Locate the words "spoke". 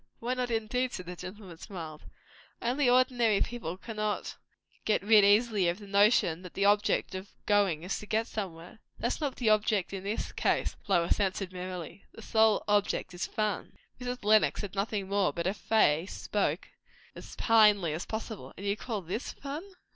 16.13-16.69